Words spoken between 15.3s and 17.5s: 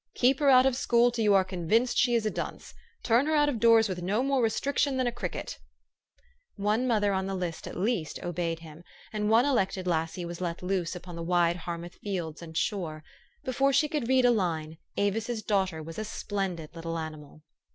daughter was a splendid little animal.